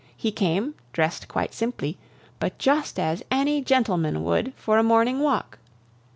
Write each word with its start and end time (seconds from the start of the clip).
He 0.17 0.31
came, 0.31 0.73
dressed 0.93 1.27
quite 1.27 1.53
simply, 1.53 1.95
but 2.39 2.57
just 2.57 2.97
as 2.97 3.21
any 3.29 3.61
gentleman 3.61 4.23
would 4.23 4.51
for 4.55 4.79
a 4.79 4.83
morning 4.83 5.19
walk. 5.19 5.59